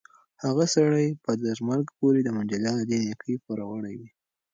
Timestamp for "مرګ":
1.69-1.85